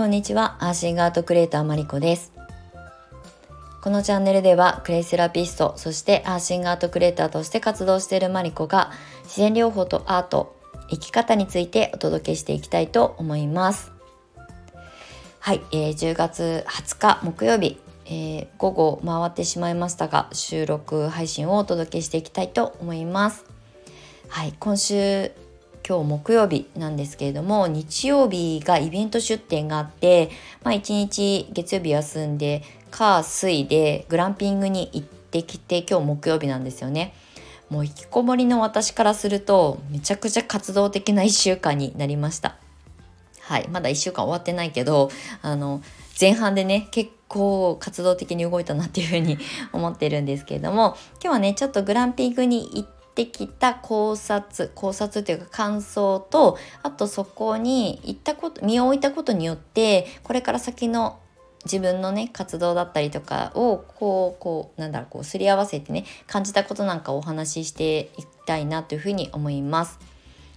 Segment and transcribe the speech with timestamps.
[0.00, 2.32] こんにちは、アーシングアートクリエイターマリコです。
[3.82, 8.92] このチャンネルでは、クレイセラピスト、そしてアーシングアートクリエイターとして活動しているマリコが、
[9.24, 10.56] 自然療法とアート、
[10.88, 13.92] 生き方についてお届けしていきたいと思います。
[15.38, 23.44] はい、えー10月20日木曜日、えー午後回ってしまいましたが、収録配信をお届けしていきたいと思います。
[24.28, 25.30] はい、今週
[25.90, 30.30] 今日木曜日なんですけれども日曜日がイベント出店があって、
[30.62, 32.62] まあ、1日月曜日休んで
[32.92, 37.12] 火水でグランピングに行ってきて今日木曜日なんですよね。
[37.70, 42.54] もう引きこもりの私からするとめちゃくちゃ活動的な1週間になりました。
[43.40, 45.10] はい、まだ1週間終わってないけど
[45.42, 45.82] あの
[46.20, 49.38] 前半でね結構活動的に動いたなっていうふうに
[49.72, 61.20] 思ってるんですけれども今日はねちょっとグランピングに行ってきた考察考察というか感想とあとそこに行ったこと身を置いたことによってこれから先の
[61.64, 69.98] 自分のね活動だったりとかをこうこうなんだろうこうすり合わせてね感じたことなんかをお話ししていきたいなというふうに思います。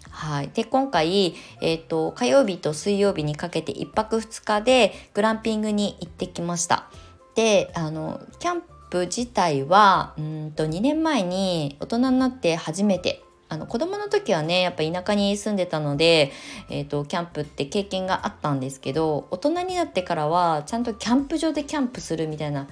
[0.09, 6.87] はい、で今回、えー、と火曜日と水曜日にかけて1泊2日でグランピングに行ってきました。
[7.35, 16.31] であのキャンプ自体はうんと2年前に大人になって初めてあの子供の時はねやっぱ田舎に住んでたので、
[16.69, 22.67] えー、とキャンプって経験があったんですけど大人になってからはちゃんとキャンプ場でキャンプするみたいな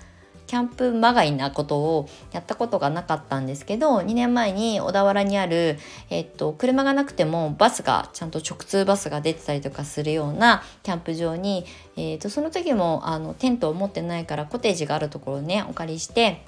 [0.51, 16.43] キャンプまがいなことをやったことがなかったんですけど2年前に小田原にある、えっと、車がなくてもバスがちゃんと直通バスが出てたりとかするようなキャンプ場に、えっと、その時もあのテントを持ってないからコテージがあるところをねお借りして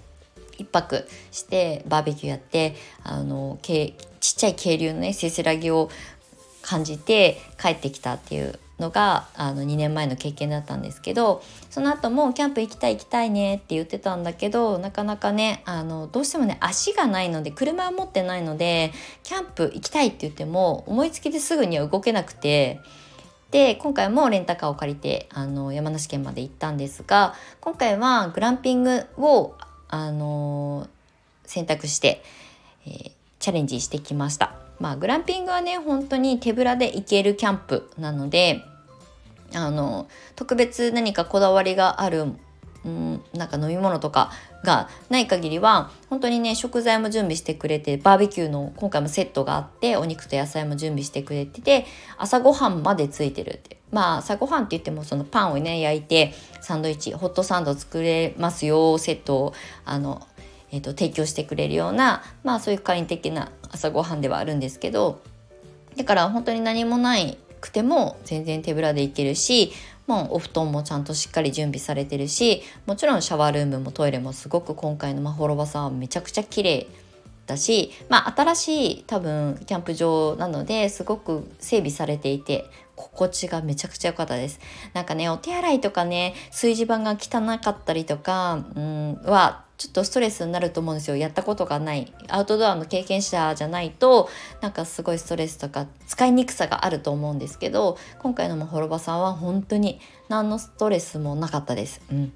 [0.57, 5.89] 1泊してバーベキューやってあのけちっちゃい渓流のねせせらぎを
[6.61, 18.91] 感じて帰ってきたっていうのがあの2年前の経験だったんですけどその後もキャンプ行きたい行きたいねって言ってたんだけどなかなかねあのどうしてもね足がないので車は持ってないので
[19.23, 22.79] キャンプ行きたいって言っても思いつきですぐには動けなくて。
[23.51, 29.53] で今回もレンタカーを借りてあの山梨県まで行ったんですが今回はグランピングを
[29.89, 30.87] あの
[31.45, 32.23] 選択して、
[32.87, 33.11] えー
[33.43, 34.62] チャレンジしてきました。
[34.83, 38.65] まあグランピングはね本当に手ぶらで行けるキャンプなので
[39.55, 42.33] あの特別何かこだわりがある、
[42.83, 44.33] うん、なんか飲み物とか
[44.65, 51.85] がない限りは本当にね食材も準備してくれてバーベキューの今回もセットがあってお肉と野菜も準備してくれてて
[52.17, 53.77] 朝ごはんまでついてるって。
[53.89, 59.53] まあ朝ごはんって言ってもそのパンをね焼いてサンドイッチホットサンド作れますよセットを
[59.85, 60.27] あの
[60.73, 65.21] えー、と提供してくれるようなまあそういう簡易的な朝ごはんではあるんですけど
[65.97, 69.71] だから本当に何もないくても全然手ぶらで行けるし
[70.07, 76.87] もうお布団もちゃんとしっかり準備されてるしもちろんシャワールームもトイレもすごく今回のまほろばさんはめちゃくちゃ綺麗
[77.45, 84.59] だし、まあ、新しい多分キャンプ場なのですごく整備されていて心地がめちゃくちゃ良かったです。
[84.93, 91.17] なんかねお手洗いとかね炊事場が汚かったりとか、うん、はちょっとストレスになると思うんですよ。
[91.17, 92.13] やったことがない。
[92.29, 94.29] アウトドアの経験者じゃないと
[94.61, 99.99] なんかすごいストレスとか使いにくさがあると思うんですけど今回のまほろばさんは本当に
[100.29, 102.01] 何のストレスもなかったです。
[102.09, 102.31] うん、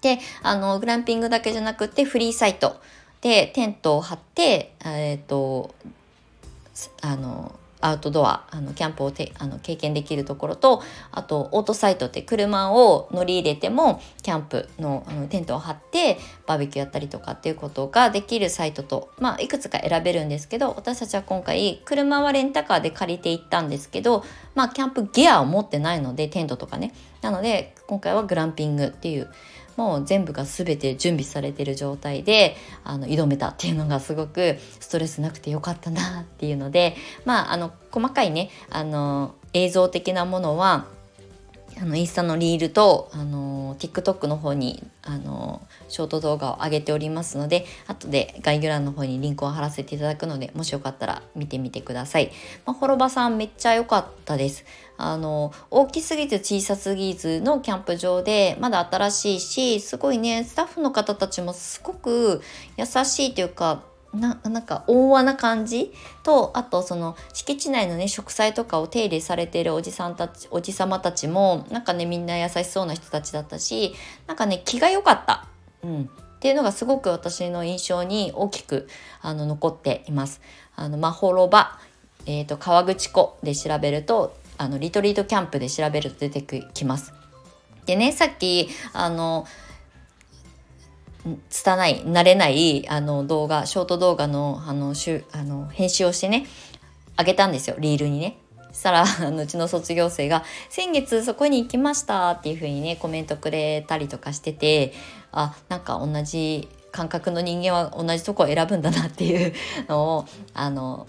[0.00, 2.80] であのグランピングだけじゃなくてフリーサイト
[3.20, 5.72] でテントを張ってえっ、と
[7.02, 24.24] あのアウトドアあのキャンプをてあの経験できるところとあとオートサイトって車を乗り入れてもキャンプのあのテントを張ってバーベキューやったりとかっていうことができるサイトと、まあ、いくつか選べるんですけど私たちは今回車はレンタカーで借りて行ったんですけど、
[24.54, 26.94] まあ、キャンプギアを持ってないのでテントとかね。
[27.20, 29.30] なので今回はグランピングっていう
[29.76, 40.86] もう全部が全て準備されてる状態であの挑めたっていうのがすごくストレスなくてよかったなっていうのでまああの細かいねあの映像的なものは
[41.80, 52.30] あのインスタのリールとあの TikTok の方にあのショート動画を上げておりますので後で概要欄の方にリンクを貼らせていただくのでもしよかったら見てみてください。
[52.64, 54.64] まあ、滅場さんめっちゃ良かったです。
[54.96, 62.42] あの大きすぎず小さすぎずのキャンプ場でまだ新しいしすごいねスタッフの方たちもすごく
[62.76, 63.82] 優しいというか
[64.14, 73.94] ななんか温和な感じとあとその敷地内のね植栽とかを手入れされているおじさんたちおじさまたちもなんかねみんな優しそうな人たちだったし
[74.26, 75.46] なんかね気が良かった。
[75.82, 78.86] うんっていうのがすごく私の印象に大きく
[79.22, 80.42] あの残っています。
[80.76, 81.78] あのまほろば
[82.26, 87.12] えー、と川口湖で調べるとあのリトリートキャンプで調べると出てきます。
[87.86, 89.46] でねさっきあの
[91.48, 96.46] 拙い慣れないあの動画ショート動画のあのしゅあの編集をしてね
[97.16, 98.38] あげたんですよリールにね。
[98.72, 104.92] したらうちの卒業生が「先月そこに行きました」っていう風にねコメントくれたりとかしてて
[105.30, 109.52] あなんか同じ感覚の人間は同じとこを選ぶんだなっていう
[109.88, 111.06] のをあの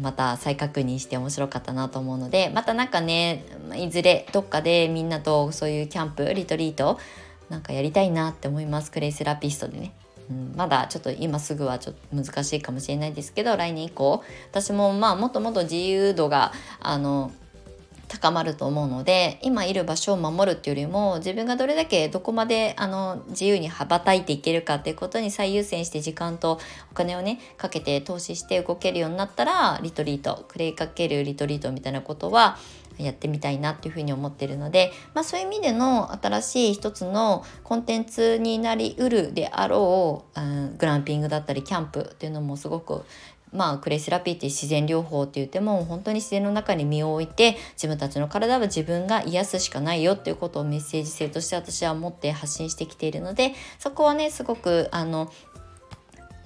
[0.00, 3.44] また再確認して面白かったなと思うのでまたなんかね
[3.76, 6.98] いずれどっかでみんなとそういうキャンプリトリート
[7.48, 9.92] なんかやりたいなって思いますクレイセラピストでね。
[10.30, 17.32] うん、まだちょっと今すぐはちょっと難しいかもしれないですけど来年以降私もまあもっともっと自由度があの
[18.08, 26.58] 高まると思うので今いる場所を守るっていうよりも自分がどれだけどこまであの自由に羽ばたいていけるかっていうことに最優先して時間と
[26.90, 32.56] お金をねかけて投資して動けるようになったらリトリートクレイかけるリトリートみたいなことは
[32.98, 43.04] やってみたいなっていうふうに思ってるので、まあ、そういう意味での新しい一つのコンテンツになりうるであろう、うん、グランピングだったりキャンプっていうのもすごく
[43.52, 55.32] まあクレイセラピーって自然療法って言っても本当に自然の中に身を置いて自分たちの体は自分が癒すしかないよっていうことをメッセージ性として私は持って発信してきているのでそこはねすごくあの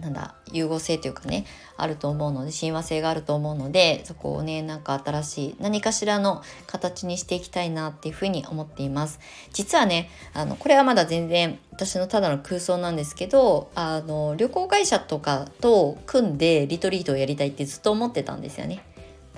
[0.02, 1.46] なんだ融合性というかね
[1.76, 9.20] あると思うので親和性があると思うのでそこをねなんか新しい何かしらの形にしていきたいなっていうふうに思っています。
[9.52, 18.84] 実はねあのこれはまだ全然私のただの空想なんですけどあの旅行会社とかと組んでリトリートをやりたいってずっと思ってたんですよね。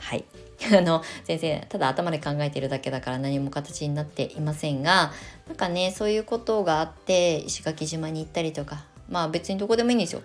[0.00, 0.25] はい。
[0.72, 5.12] あの先生ただ頭で考えてるだけだから何も形になっていませんが
[5.46, 10.22] なんかねそういうことがあって石垣島に行ったりとかまあ別にどこでもいいんですよ。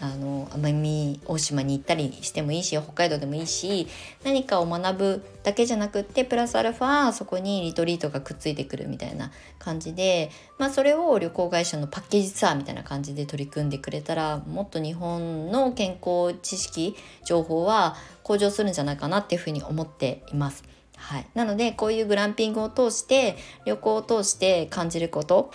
[0.00, 3.86] あの奄美大島に行ったりしてもいいし北海道でもいいし
[4.24, 20.64] 何かを学ぶだけじゃなくってプラスアルファそこにリトリートがくっついてくるみたいな感じで、まあ、それを旅行会社のパッケージツアーみたいな感じで取り組んでくれたらもっと日本の健康知識情報は向上するんじゃないかなっていうふうに思っています。
[20.96, 23.36] はい、なのでこういうグランピングを通して
[23.66, 25.52] 旅行を通して感じること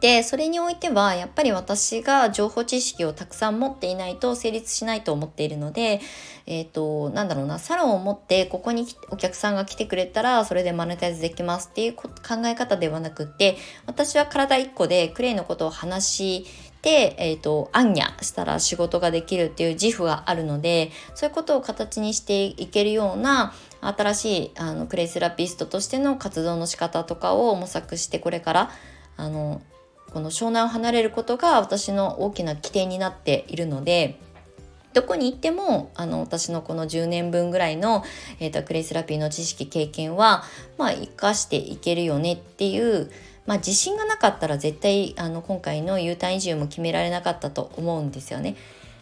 [0.00, 6.00] でそれにおいてはやっぱり私が情報知識をたくさん持っていないと成立しないと思っているので
[6.46, 12.10] え、ー、となんだろうなサロンを持ってここにお客さんが来てくれたらそれでマネタイズできますっていう考
[12.44, 13.56] え方ではなくって
[13.86, 16.46] 私は体1個でクレイのことを話し
[16.84, 28.70] てえっ、ー、と、アンニャしたら仕事ができるっていう自負があるので、そういうことを形にしていけるような新しいあのクレイセラピストとしての活動の仕方とかを模索してこれから
[29.16, 29.62] あの
[30.14, 34.20] この湘南を離れることが私の大きな起点になっているので
[34.92, 38.04] どこに行ってもあの私のこの10年分ぐらいの、
[38.38, 40.44] えーと、クレイセラピーの知識経験は、
[40.78, 43.10] まあ、生かしていけるよねっていう、
[43.44, 48.54] まあ、自信がなかったら絶対あの今回の U ターン移住も決められなかったと思うんですよね。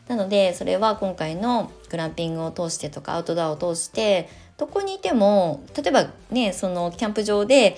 [0.08, 7.76] なのでそれは今回のグランピングを通してとかアウトドアを通してどこにいても例えばねそのキャンプ場で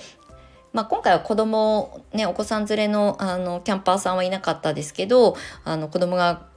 [0.75, 6.47] まあ、今回は子供ねお子さん連れのあのキャンパーさんはいなかったですけどあの子供が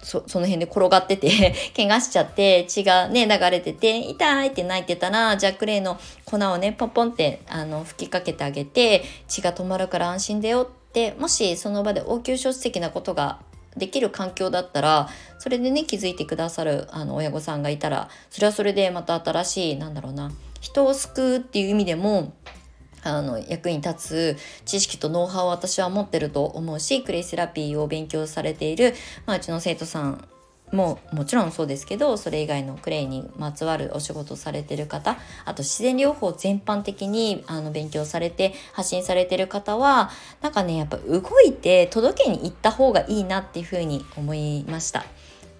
[0.00, 13.40] そその辺で転がってて 怪我しちゃって血がね流れてて痛いって泣いてたらジャックレイの粉をねポンポンってあの吹きかけてあげて血が止まるから安心だよってもしその場で応急処置的なことが
[13.76, 15.08] できる環境だったら
[15.40, 22.32] それでね気づいてくださるあの親御さんがいたらそれはそれでまた新しいなんだろうな人を救うっていう意味でも
[23.04, 28.94] あの役に立つ知識とノウハウを私は持ってると思うしクレイセラピーを勉強されている、
[29.26, 30.28] まあ、うちの生徒さん
[30.72, 40.10] ももちろんそうですけどそれ以外のクレイにまつわるお仕事されてる方あと自然療法全般的にあの勉強されて発信されてる方は
[40.42, 45.04] なんかねやっぱ動いて届けに行った方がいいなっていうふうに思いました。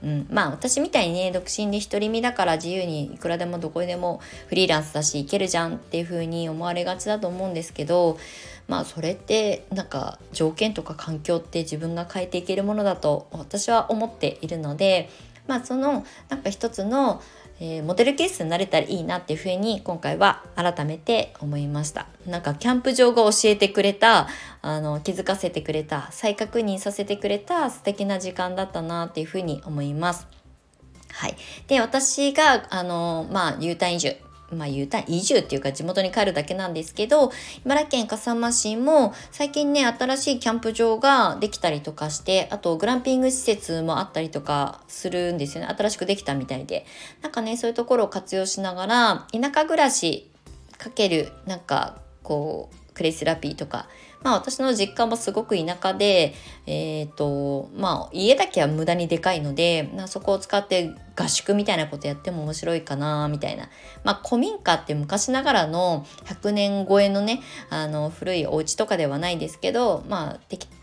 [0.04, 8.18] うん、まあ私みたいにね独身で独り身だから自由にいくらでもどこでもフリーランスだしいけるじゃんっていう風に思われがちだと思うんですけど
[8.68, 15.08] まあそれってなんか条件とか環境って自分が変えていけるものだと私は思っているので
[15.46, 17.22] まあそのなんか一つの
[17.66, 24.28] えー、モデルケースになれたらいいなっていうふうに今回は改めて思いましたなんかキャンプ場が教えてくれた
[24.60, 30.26] あの気づかせてくれた再確認させてくれた素敵な時間だったなっていうふうに思います
[31.14, 31.36] はい。
[31.68, 34.16] で、私が、あの、まあ、U ターン移住
[34.52, 37.32] まあ言うた移住っていうか地元に帰るだけなんですけど、
[37.64, 45.74] 茨城県笠間市も最近ね、新しいキャンプ場ができたりとかして、あとグランピング施設もあったりとかするんですよね。
[45.76, 46.86] 新しくできたみたいで。
[47.22, 50.30] なんかね、そういうところを活用しながら、田舎暮らし
[50.78, 53.88] かける、なんかこう、クレイセラピーとか、
[54.22, 56.34] まあ私の実家もすごく田舎で、
[56.66, 63.68] えっ、ー、と、まあ家だけは無駄にでかいので、そこを使って合宿みたいなことやっても面白いかな、みたいな。
[64.02, 70.40] まあ古民家って昔ながらの100年超えのね、あの古いお家とかではないですけど、まあ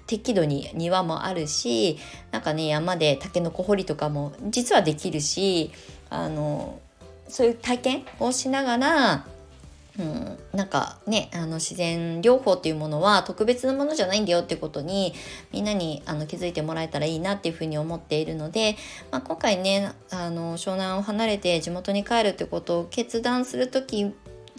[0.08, 1.98] 適度に庭もあるし、
[2.32, 5.72] なんかね、山でタケノコ掘りとかも実はできるし、
[6.10, 6.80] あの、
[7.27, 9.25] そういう体験をしながら、
[10.01, 15.13] うん、なんかねあの自然療法っていうものは特別なものじゃないんだよってことに
[15.51, 18.75] みんなにあの気づいてもらえたらいいなっていうふうに思っているので、
[19.12, 24.12] まあ、今回ねあの湘南を離れて地元に帰るってことを決断する時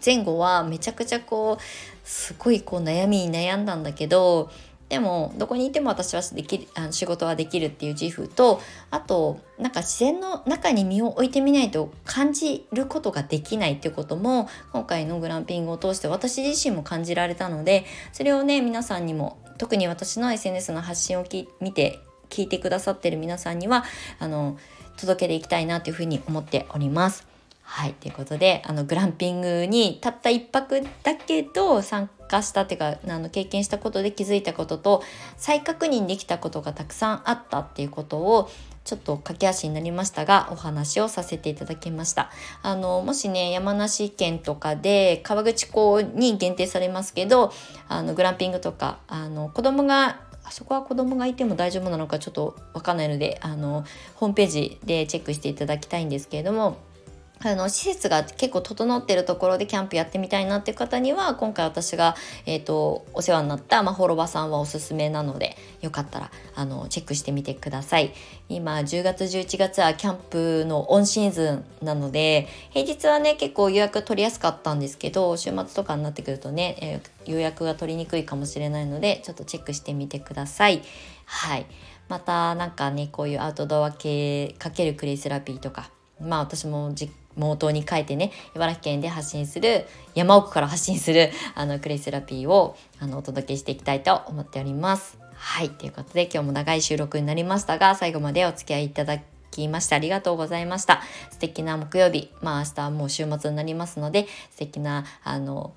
[0.03, 1.63] 前後はめちゃくちゃこう
[2.07, 4.49] すごいこう悩みに悩んだんだけど
[4.93, 21.25] でもどこにいても私はできるあの仕事はできるっていう自負とあとなんか自然の中に身を置いてみないと感じることができないっていうことも今回のグランピングを通して私自身も感じられたのでそれをね皆さんにも特に私の SNS の発信を
[21.59, 23.85] 見て聞いてくださってる皆さんには
[24.19, 24.59] あの
[24.97, 27.32] 届けていきたいなというふうに思っております。
[27.75, 35.01] はい、ということであのグランピングにたった1泊だけど参加したっていうかあの経験したことで気づいたことと
[35.37, 38.51] 再確認できたことがたくさんあったっていうことを
[38.83, 42.29] ちょっと駆け足になりましたがお話をさせていただきました。
[42.61, 47.51] あのもしね山梨県とかで川口港に限定されますけど
[47.89, 56.77] あのグランピングとかあの子供があそこは子供がいても大丈夫なのかちょっとわかんないのであのホームページでチェックしていただきたいんですけれども
[57.45, 68.13] あの施設が結構整ってるところでキャンプやってみたいなっていう方には今回私が、えーと、お世話になったまほろばさんはおすすめなのでよかったらあのチェックしてみてください。
[68.49, 80.81] 今10月11月はキャンプのオンシーズンなので平日はね結構予約取りやすかったんですけど週末とかになってくるとね、えー、予約が取りにくいかもしれないのでちょっとチェックしてみてください。
[81.25, 81.65] はい。
[82.09, 89.85] またなんかねこういうアウトドア系かけるクレイセラピーとかまあ私も実冒頭に書いてね茨城県で発信する
[90.15, 95.17] 山奥から発信するあのクレイセラピーをあのお届けしていきたいと思っております。
[95.35, 99.19] はいということで今日も長い収録になりましたが最後までお付き合いいただ
[99.51, 101.01] きましてありがとうございました。
[101.31, 105.73] 素敵な木曜日まあ明日はもう週末になりますので素敵なあの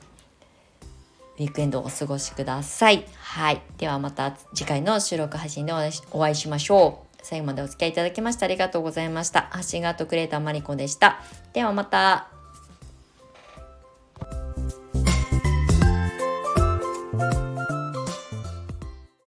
[1.39, 3.05] ウィークエンドをお過ごしください。
[3.19, 3.61] はい。
[3.77, 5.73] ではまた次回の収録配信で
[6.13, 7.06] お会いしましょう。
[7.27, 9.49] 最後までお付き合いいただきましてありがとうございました。
[9.51, 11.19] 発信アートクリエイターマリコでした。
[11.53, 12.36] ではまた。